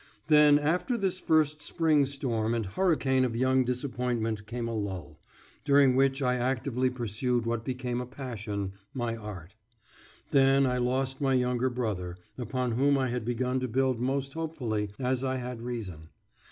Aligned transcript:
Then 0.29 0.57
after 0.57 0.97
this 0.97 1.19
first 1.19 1.61
spring 1.61 2.07
storm 2.07 2.55
and 2.55 2.65
hurricane 2.65 3.23
of 3.23 3.35
young 3.35 3.63
disappointment 3.63 4.47
came 4.47 4.67
a 4.67 4.73
lull 4.73 5.19
during 5.63 5.95
which 5.95 6.23
I 6.23 6.37
actively 6.37 6.89
pursued 6.89 7.45
what 7.45 7.63
became 7.63 8.01
a 8.01 8.07
passion, 8.07 8.73
my 8.95 9.15
art. 9.15 9.53
Then 10.31 10.65
I 10.65 10.79
lost 10.79 11.21
my 11.21 11.33
younger 11.35 11.69
brother, 11.69 12.17
upon 12.35 12.71
whom 12.71 12.97
I 12.97 13.09
had 13.09 13.23
begun 13.23 13.59
to 13.59 13.67
build 13.67 13.99
most 13.99 14.33
hopefully, 14.33 14.89
as 14.97 15.23
I 15.23 15.35
had 15.35 15.61
reason. 15.61 16.09